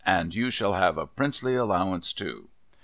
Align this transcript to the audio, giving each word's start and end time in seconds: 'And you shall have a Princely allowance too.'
'And 0.19 0.33
you 0.33 0.49
shall 0.49 0.73
have 0.73 0.97
a 0.97 1.05
Princely 1.05 1.53
allowance 1.53 2.11
too.' 2.11 2.49